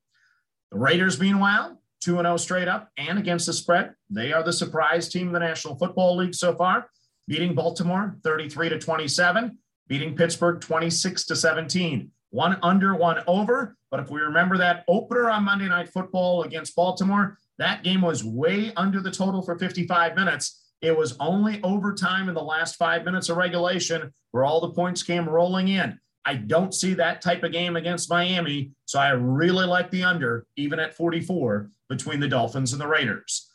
The 0.71 0.77
Raiders, 0.77 1.19
meanwhile, 1.19 1.78
2 2.01 2.15
0 2.17 2.37
straight 2.37 2.67
up 2.67 2.89
and 2.97 3.19
against 3.19 3.45
the 3.45 3.53
spread. 3.53 3.93
They 4.09 4.31
are 4.33 4.43
the 4.43 4.53
surprise 4.53 5.09
team 5.09 5.27
in 5.27 5.33
the 5.33 5.39
National 5.39 5.75
Football 5.75 6.17
League 6.17 6.35
so 6.35 6.55
far, 6.55 6.89
beating 7.27 7.53
Baltimore 7.53 8.17
33 8.23 8.69
to 8.69 8.79
27, 8.79 9.57
beating 9.87 10.15
Pittsburgh 10.15 10.61
26 10.61 11.25
to 11.25 11.35
17. 11.35 12.11
One 12.31 12.57
under, 12.61 12.95
one 12.95 13.23
over. 13.27 13.75
But 13.91 13.99
if 13.99 14.09
we 14.09 14.21
remember 14.21 14.57
that 14.57 14.83
opener 14.87 15.29
on 15.29 15.43
Monday 15.43 15.67
Night 15.67 15.89
Football 15.89 16.43
against 16.43 16.75
Baltimore, 16.75 17.37
that 17.57 17.83
game 17.83 18.01
was 18.01 18.23
way 18.23 18.71
under 18.77 19.01
the 19.01 19.11
total 19.11 19.41
for 19.41 19.57
55 19.57 20.15
minutes. 20.15 20.71
It 20.81 20.95
was 20.95 21.17
only 21.19 21.61
overtime 21.63 22.29
in 22.29 22.35
the 22.35 22.41
last 22.41 22.77
five 22.77 23.03
minutes 23.03 23.29
of 23.29 23.37
regulation 23.37 24.13
where 24.31 24.45
all 24.45 24.61
the 24.61 24.71
points 24.71 25.03
came 25.03 25.27
rolling 25.27 25.67
in. 25.67 25.99
I 26.23 26.35
don't 26.35 26.73
see 26.73 26.93
that 26.93 27.21
type 27.21 27.43
of 27.43 27.51
game 27.51 27.75
against 27.75 28.09
Miami. 28.09 28.71
So 28.85 28.99
I 28.99 29.09
really 29.09 29.65
like 29.65 29.89
the 29.89 30.03
under, 30.03 30.45
even 30.55 30.79
at 30.79 30.93
44, 30.93 31.69
between 31.89 32.19
the 32.19 32.27
Dolphins 32.27 32.71
and 32.71 32.81
the 32.81 32.87
Raiders. 32.87 33.49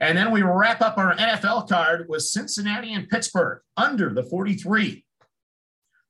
And 0.00 0.16
then 0.16 0.30
we 0.30 0.42
wrap 0.42 0.80
up 0.80 0.96
our 0.96 1.14
NFL 1.14 1.68
card 1.68 2.06
with 2.08 2.22
Cincinnati 2.22 2.94
and 2.94 3.08
Pittsburgh 3.08 3.60
under 3.76 4.14
the 4.14 4.22
43. 4.22 5.04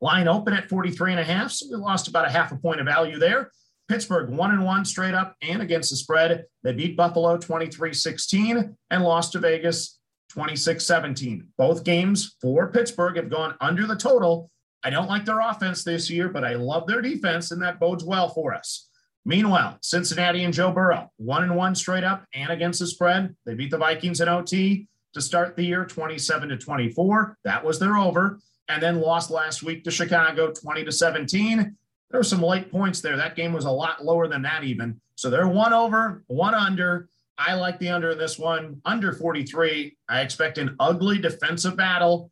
Line 0.00 0.28
open 0.28 0.54
at 0.54 0.68
43 0.68 1.12
and 1.12 1.20
a 1.20 1.24
half. 1.24 1.50
So 1.50 1.66
we 1.68 1.76
lost 1.76 2.06
about 2.06 2.26
a 2.26 2.30
half 2.30 2.52
a 2.52 2.56
point 2.56 2.80
of 2.80 2.86
value 2.86 3.18
there. 3.18 3.50
Pittsburgh 3.88 4.30
one 4.30 4.52
and 4.52 4.64
one 4.64 4.84
straight 4.84 5.14
up 5.14 5.34
and 5.42 5.60
against 5.60 5.90
the 5.90 5.96
spread. 5.96 6.44
They 6.62 6.72
beat 6.72 6.96
Buffalo 6.96 7.36
23 7.36 7.92
16 7.92 8.76
and 8.90 9.02
lost 9.02 9.32
to 9.32 9.40
Vegas 9.40 9.98
26 10.30 10.86
17. 10.86 11.48
Both 11.58 11.82
games 11.82 12.36
for 12.40 12.70
Pittsburgh 12.70 13.16
have 13.16 13.30
gone 13.30 13.56
under 13.60 13.88
the 13.88 13.96
total. 13.96 14.50
I 14.84 14.90
don't 14.90 15.08
like 15.08 15.24
their 15.24 15.40
offense 15.40 15.82
this 15.82 16.08
year, 16.08 16.28
but 16.28 16.44
I 16.44 16.54
love 16.54 16.86
their 16.86 17.02
defense, 17.02 17.50
and 17.50 17.60
that 17.62 17.80
bodes 17.80 18.04
well 18.04 18.28
for 18.28 18.54
us. 18.54 18.89
Meanwhile, 19.24 19.78
Cincinnati 19.82 20.44
and 20.44 20.54
Joe 20.54 20.72
Burrow, 20.72 21.10
one 21.16 21.42
and 21.42 21.56
one 21.56 21.74
straight 21.74 22.04
up 22.04 22.24
and 22.34 22.50
against 22.50 22.80
the 22.80 22.86
spread. 22.86 23.34
They 23.44 23.54
beat 23.54 23.70
the 23.70 23.78
Vikings 23.78 24.20
in 24.20 24.28
OT 24.28 24.86
to 25.14 25.20
start 25.20 25.56
the 25.56 25.64
year 25.64 25.84
27 25.84 26.48
to 26.48 26.56
24. 26.56 27.36
That 27.44 27.64
was 27.64 27.78
their 27.78 27.96
over. 27.96 28.38
And 28.68 28.82
then 28.82 29.00
lost 29.00 29.30
last 29.30 29.62
week 29.62 29.84
to 29.84 29.90
Chicago 29.90 30.52
20 30.52 30.84
to 30.84 30.92
17 30.92 31.76
there 32.10 32.20
were 32.20 32.24
some 32.24 32.42
late 32.42 32.70
points 32.70 33.00
there. 33.00 33.16
That 33.16 33.36
game 33.36 33.52
was 33.52 33.64
a 33.64 33.70
lot 33.70 34.04
lower 34.04 34.26
than 34.26 34.42
that, 34.42 34.64
even. 34.64 35.00
So 35.14 35.30
they're 35.30 35.48
one 35.48 35.72
over, 35.72 36.24
one 36.26 36.54
under. 36.54 37.08
I 37.38 37.54
like 37.54 37.78
the 37.78 37.88
under 37.88 38.10
in 38.10 38.18
this 38.18 38.38
one, 38.38 38.80
under 38.84 39.12
43. 39.12 39.96
I 40.08 40.20
expect 40.20 40.58
an 40.58 40.76
ugly 40.80 41.18
defensive 41.18 41.76
battle. 41.76 42.30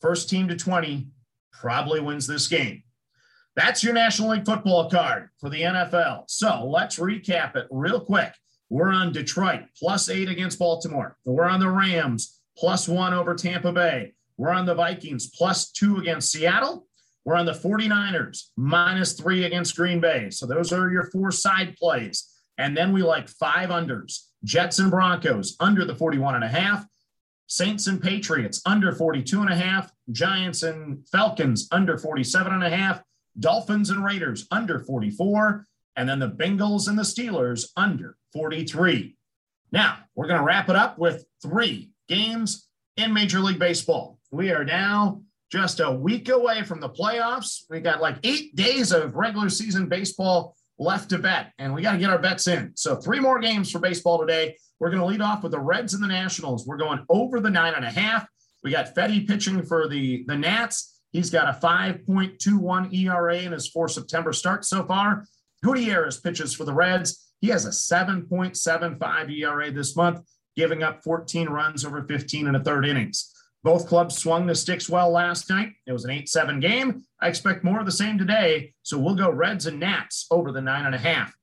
First 0.00 0.30
team 0.30 0.48
to 0.48 0.56
20 0.56 1.06
probably 1.52 2.00
wins 2.00 2.26
this 2.26 2.48
game. 2.48 2.82
That's 3.58 3.82
your 3.82 3.92
National 3.92 4.30
League 4.30 4.44
football 4.44 4.88
card 4.88 5.30
for 5.40 5.50
the 5.50 5.62
NFL. 5.62 6.26
So 6.28 6.64
let's 6.64 6.96
recap 6.96 7.56
it 7.56 7.66
real 7.72 7.98
quick. 7.98 8.32
We're 8.70 8.92
on 8.92 9.10
Detroit, 9.10 9.62
plus 9.76 10.08
eight 10.08 10.28
against 10.28 10.60
Baltimore. 10.60 11.16
We're 11.24 11.48
on 11.48 11.58
the 11.58 11.68
Rams, 11.68 12.38
plus 12.56 12.86
one 12.86 13.12
over 13.12 13.34
Tampa 13.34 13.72
Bay. 13.72 14.12
We're 14.36 14.52
on 14.52 14.64
the 14.64 14.76
Vikings, 14.76 15.26
plus 15.30 15.72
two 15.72 15.96
against 15.96 16.30
Seattle. 16.30 16.86
We're 17.24 17.34
on 17.34 17.46
the 17.46 17.52
49ers, 17.52 18.44
minus 18.56 19.14
three 19.14 19.42
against 19.42 19.74
Green 19.74 19.98
Bay. 19.98 20.30
So 20.30 20.46
those 20.46 20.72
are 20.72 20.92
your 20.92 21.10
four 21.10 21.32
side 21.32 21.74
plays. 21.74 22.32
And 22.58 22.76
then 22.76 22.92
we 22.92 23.02
like 23.02 23.28
five 23.28 23.70
unders 23.70 24.20
Jets 24.44 24.78
and 24.78 24.88
Broncos 24.88 25.56
under 25.58 25.84
the 25.84 25.96
41 25.96 26.36
and 26.36 26.44
a 26.44 26.48
half. 26.48 26.86
Saints 27.48 27.88
and 27.88 28.00
Patriots 28.00 28.62
under 28.64 28.92
42 28.92 29.40
and 29.40 29.50
a 29.50 29.56
half. 29.56 29.90
Giants 30.12 30.62
and 30.62 31.08
Falcons 31.08 31.66
under 31.72 31.98
47 31.98 32.52
and 32.52 32.62
a 32.62 32.70
half. 32.70 33.02
Dolphins 33.38 33.90
and 33.90 34.04
Raiders 34.04 34.46
under 34.50 34.80
44. 34.80 35.64
And 35.96 36.08
then 36.08 36.20
the 36.20 36.30
Bengals 36.30 36.88
and 36.88 36.98
the 36.98 37.02
Steelers 37.02 37.66
under 37.76 38.16
43. 38.32 39.16
Now, 39.72 39.98
we're 40.14 40.28
going 40.28 40.38
to 40.38 40.44
wrap 40.44 40.68
it 40.68 40.76
up 40.76 40.98
with 40.98 41.24
three 41.42 41.90
games 42.08 42.68
in 42.96 43.12
Major 43.12 43.40
League 43.40 43.58
Baseball. 43.58 44.18
We 44.30 44.50
are 44.52 44.64
now 44.64 45.22
just 45.50 45.80
a 45.80 45.90
week 45.90 46.28
away 46.28 46.62
from 46.62 46.80
the 46.80 46.88
playoffs. 46.88 47.62
We 47.70 47.80
got 47.80 48.00
like 48.00 48.16
eight 48.22 48.54
days 48.54 48.92
of 48.92 49.14
regular 49.14 49.48
season 49.48 49.88
baseball 49.88 50.56
left 50.78 51.10
to 51.10 51.18
bet, 51.18 51.52
and 51.58 51.74
we 51.74 51.82
got 51.82 51.92
to 51.92 51.98
get 51.98 52.10
our 52.10 52.18
bets 52.18 52.46
in. 52.46 52.72
So, 52.76 52.96
three 52.96 53.20
more 53.20 53.38
games 53.40 53.70
for 53.70 53.78
baseball 53.78 54.18
today. 54.18 54.56
We're 54.78 54.90
going 54.90 55.00
to 55.00 55.06
lead 55.06 55.20
off 55.20 55.42
with 55.42 55.52
the 55.52 55.60
Reds 55.60 55.94
and 55.94 56.02
the 56.02 56.08
Nationals. 56.08 56.66
We're 56.66 56.76
going 56.76 57.04
over 57.08 57.40
the 57.40 57.50
nine 57.50 57.74
and 57.74 57.84
a 57.84 57.90
half. 57.90 58.28
We 58.62 58.70
got 58.70 58.94
Fedde 58.94 59.26
pitching 59.26 59.64
for 59.64 59.88
the, 59.88 60.24
the 60.26 60.36
Nats. 60.36 60.97
He's 61.12 61.30
got 61.30 61.48
a 61.48 61.58
5.21 61.58 62.94
ERA 62.94 63.36
in 63.38 63.52
his 63.52 63.68
four 63.68 63.88
September 63.88 64.32
starts 64.32 64.68
so 64.68 64.84
far. 64.84 65.24
Gutierrez 65.62 66.20
pitches 66.20 66.54
for 66.54 66.64
the 66.64 66.74
Reds. 66.74 67.32
He 67.40 67.48
has 67.48 67.64
a 67.64 67.70
7.75 67.70 69.38
ERA 69.38 69.70
this 69.70 69.96
month, 69.96 70.20
giving 70.56 70.82
up 70.82 71.02
14 71.02 71.48
runs 71.48 71.84
over 71.84 72.02
15 72.04 72.46
and 72.46 72.56
a 72.56 72.60
third 72.60 72.86
innings. 72.86 73.32
Both 73.64 73.88
clubs 73.88 74.16
swung 74.16 74.46
the 74.46 74.54
sticks 74.54 74.88
well 74.88 75.10
last 75.10 75.50
night. 75.50 75.72
It 75.86 75.92
was 75.92 76.04
an 76.04 76.10
8 76.10 76.28
7 76.28 76.60
game. 76.60 77.02
I 77.20 77.28
expect 77.28 77.64
more 77.64 77.80
of 77.80 77.86
the 77.86 77.92
same 77.92 78.18
today. 78.18 78.74
So 78.82 78.98
we'll 78.98 79.14
go 79.14 79.30
Reds 79.30 79.66
and 79.66 79.80
Nats 79.80 80.26
over 80.30 80.52
the 80.52 80.60
nine 80.60 80.86
and 80.86 80.94
a 80.94 80.98
half. 80.98 81.34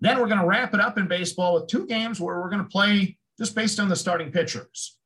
Then 0.00 0.18
we're 0.18 0.28
going 0.28 0.40
to 0.40 0.46
wrap 0.46 0.74
it 0.74 0.80
up 0.80 0.96
in 0.96 1.08
baseball 1.08 1.54
with 1.54 1.66
two 1.66 1.86
games 1.86 2.20
where 2.20 2.40
we're 2.40 2.50
going 2.50 2.62
to 2.62 2.68
play 2.68 3.18
just 3.38 3.54
based 3.54 3.80
on 3.80 3.88
the 3.88 3.96
starting 3.96 4.32
pitchers. 4.32 4.97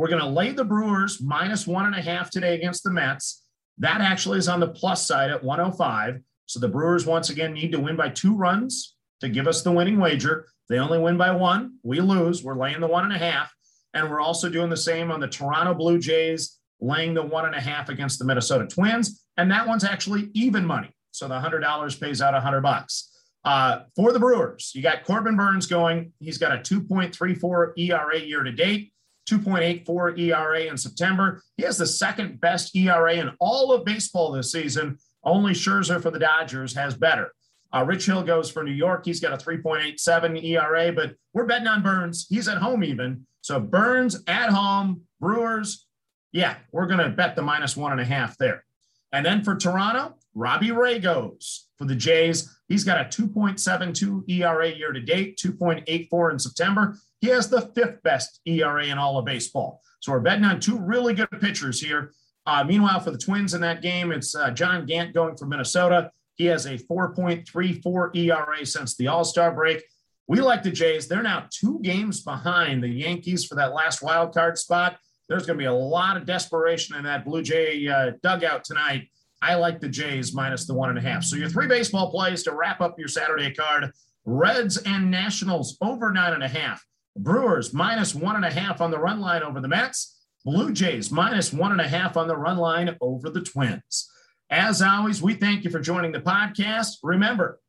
We're 0.00 0.08
going 0.08 0.22
to 0.22 0.28
lay 0.28 0.52
the 0.52 0.64
Brewers 0.64 1.20
minus 1.20 1.66
one 1.66 1.84
and 1.84 1.94
a 1.94 2.00
half 2.00 2.30
today 2.30 2.54
against 2.54 2.84
the 2.84 2.90
Mets. 2.90 3.44
That 3.76 4.00
actually 4.00 4.38
is 4.38 4.48
on 4.48 4.58
the 4.58 4.68
plus 4.68 5.06
side 5.06 5.30
at 5.30 5.44
105. 5.44 6.20
So 6.46 6.58
the 6.58 6.68
Brewers 6.68 7.04
once 7.04 7.28
again 7.28 7.52
need 7.52 7.70
to 7.72 7.80
win 7.80 7.96
by 7.96 8.08
two 8.08 8.34
runs 8.34 8.96
to 9.20 9.28
give 9.28 9.46
us 9.46 9.60
the 9.60 9.70
winning 9.70 10.00
wager. 10.00 10.46
They 10.70 10.78
only 10.78 10.98
win 10.98 11.18
by 11.18 11.32
one. 11.32 11.74
We 11.82 12.00
lose. 12.00 12.42
We're 12.42 12.56
laying 12.56 12.80
the 12.80 12.86
one 12.86 13.04
and 13.04 13.12
a 13.12 13.18
half. 13.18 13.52
And 13.92 14.08
we're 14.08 14.22
also 14.22 14.48
doing 14.48 14.70
the 14.70 14.76
same 14.78 15.10
on 15.10 15.20
the 15.20 15.28
Toronto 15.28 15.74
Blue 15.74 15.98
Jays, 15.98 16.58
laying 16.80 17.12
the 17.12 17.22
one 17.22 17.44
and 17.44 17.54
a 17.54 17.60
half 17.60 17.90
against 17.90 18.18
the 18.18 18.24
Minnesota 18.24 18.66
Twins. 18.66 19.22
And 19.36 19.50
that 19.50 19.68
one's 19.68 19.84
actually 19.84 20.30
even 20.32 20.64
money. 20.64 20.96
So 21.10 21.28
the 21.28 21.38
$100 21.38 22.00
pays 22.00 22.22
out 22.22 22.32
100 22.32 22.62
bucks. 22.62 23.10
Uh, 23.44 23.80
for 23.94 24.14
the 24.14 24.18
Brewers, 24.18 24.72
you 24.74 24.80
got 24.80 25.04
Corbin 25.04 25.36
Burnes 25.36 25.66
going. 25.66 26.14
He's 26.20 26.38
got 26.38 26.52
a 26.52 26.58
2.34 26.58 27.72
ERA 27.76 28.18
year 28.18 28.42
to 28.42 28.52
date, 28.52 28.94
2.84 29.28 30.18
ERA 30.18 30.60
in 30.62 30.76
September. 30.76 31.42
He 31.56 31.62
has 31.64 31.78
the 31.78 31.86
second 31.86 32.40
best 32.40 32.74
ERA 32.74 33.14
in 33.14 33.32
all 33.40 33.72
of 33.72 33.84
baseball 33.84 34.32
this 34.32 34.52
season. 34.52 34.98
Only 35.22 35.52
Scherzer 35.52 36.00
for 36.02 36.10
the 36.10 36.18
Dodgers 36.18 36.74
has 36.74 36.94
better. 36.94 37.32
Uh, 37.72 37.84
Rich 37.86 38.06
Hill 38.06 38.22
goes 38.22 38.50
for 38.50 38.64
New 38.64 38.72
York. 38.72 39.04
He's 39.04 39.20
got 39.20 39.32
a 39.32 39.44
3.87 39.44 40.44
ERA, 40.44 40.92
but 40.92 41.14
we're 41.32 41.46
betting 41.46 41.68
on 41.68 41.82
Burnes. 41.82 42.26
He's 42.28 42.48
at 42.48 42.58
home 42.58 42.82
even. 42.82 43.26
So 43.42 43.60
Burnes 43.60 44.22
at 44.26 44.50
home, 44.50 45.02
Brewers. 45.20 45.86
Yeah, 46.32 46.56
we're 46.72 46.86
going 46.86 47.00
to 47.00 47.10
bet 47.10 47.36
the 47.36 47.42
minus 47.42 47.76
one 47.76 47.92
and 47.92 48.00
a 48.00 48.04
half 48.04 48.36
there. 48.38 48.64
And 49.12 49.24
then 49.24 49.42
for 49.42 49.56
Toronto, 49.56 50.16
Robbie 50.34 50.72
Ray 50.72 50.98
goes 50.98 51.66
for 51.80 51.86
the 51.86 51.96
Jays. 51.96 52.60
He's 52.68 52.84
got 52.84 53.00
a 53.00 53.08
2.72 53.08 54.28
ERA 54.28 54.68
year 54.68 54.92
to 54.92 55.00
date, 55.00 55.40
2.84 55.42 56.32
in 56.32 56.38
September. 56.38 56.94
He 57.22 57.28
has 57.28 57.48
the 57.48 57.62
fifth 57.74 58.02
best 58.02 58.40
ERA 58.44 58.84
in 58.84 58.98
all 58.98 59.18
of 59.18 59.24
baseball. 59.24 59.80
So 60.00 60.12
we're 60.12 60.20
betting 60.20 60.44
on 60.44 60.60
two 60.60 60.78
really 60.78 61.14
good 61.14 61.30
pitchers 61.40 61.80
here. 61.80 62.12
Uh, 62.44 62.64
meanwhile, 62.64 63.00
for 63.00 63.10
the 63.10 63.18
Twins 63.18 63.54
in 63.54 63.62
that 63.62 63.80
game, 63.80 64.12
it's 64.12 64.34
uh, 64.34 64.50
John 64.50 64.84
Gant 64.84 65.14
going 65.14 65.36
for 65.36 65.46
Minnesota. 65.46 66.10
He 66.34 66.44
has 66.46 66.66
a 66.66 66.76
4.34 66.76 68.16
ERA 68.16 68.66
since 68.66 68.96
the 68.96 69.08
All 69.08 69.24
Star 69.24 69.52
break. 69.52 69.82
We 70.28 70.40
like 70.40 70.62
the 70.62 70.70
Jays. 70.70 71.08
They're 71.08 71.22
now 71.22 71.46
two 71.50 71.80
games 71.82 72.22
behind 72.22 72.82
the 72.82 72.88
Yankees 72.88 73.46
for 73.46 73.54
that 73.54 73.72
last 73.72 74.02
wild 74.02 74.34
card 74.34 74.58
spot. 74.58 74.98
There's 75.28 75.46
going 75.46 75.58
to 75.58 75.62
be 75.62 75.66
a 75.66 75.72
lot 75.72 76.16
of 76.16 76.26
desperation 76.26 76.96
in 76.96 77.04
that 77.04 77.24
Blue 77.24 77.42
Jay 77.42 77.88
uh, 77.88 78.12
dugout 78.22 78.64
tonight. 78.64 79.08
I 79.42 79.54
like 79.54 79.80
the 79.80 79.88
Jays 79.88 80.34
minus 80.34 80.66
the 80.66 80.74
one 80.74 80.90
and 80.90 80.98
a 80.98 81.02
half. 81.02 81.24
So 81.24 81.36
your 81.36 81.48
three 81.48 81.66
baseball 81.66 82.10
plays 82.10 82.42
to 82.44 82.54
wrap 82.54 82.80
up 82.80 82.98
your 82.98 83.08
Saturday 83.08 83.52
card: 83.54 83.90
Reds 84.24 84.76
and 84.78 85.10
Nationals 85.10 85.76
over 85.80 86.12
nine 86.12 86.34
and 86.34 86.42
a 86.42 86.48
half. 86.48 86.84
Brewers 87.16 87.72
minus 87.74 88.14
one 88.14 88.36
and 88.36 88.44
a 88.44 88.50
half 88.50 88.80
on 88.80 88.90
the 88.90 88.98
run 88.98 89.20
line 89.20 89.42
over 89.42 89.60
the 89.60 89.68
Mets. 89.68 90.18
Blue 90.44 90.72
Jays 90.72 91.10
minus 91.10 91.52
one 91.52 91.72
and 91.72 91.80
a 91.80 91.88
half 91.88 92.16
on 92.16 92.28
the 92.28 92.36
run 92.36 92.56
line 92.56 92.96
over 93.00 93.28
the 93.28 93.42
Twins. 93.42 94.08
As 94.50 94.82
always, 94.82 95.22
we 95.22 95.34
thank 95.34 95.64
you 95.64 95.70
for 95.70 95.80
joining 95.80 96.12
the 96.12 96.20
podcast. 96.20 96.96
Remember, 97.02 97.60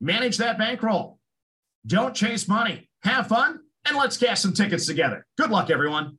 manage 0.00 0.38
that 0.38 0.58
bankroll. 0.58 1.18
Don't 1.86 2.14
chase 2.14 2.48
money. 2.48 2.90
Have 3.02 3.28
fun, 3.28 3.60
and 3.86 3.96
let's 3.96 4.16
cash 4.16 4.40
some 4.40 4.54
tickets 4.54 4.86
together. 4.86 5.26
Good 5.36 5.50
luck, 5.50 5.70
everyone. 5.70 6.18